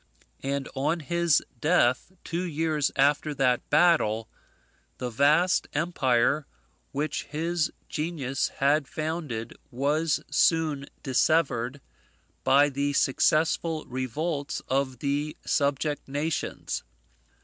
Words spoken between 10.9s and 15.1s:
dissevered by the successful revolts of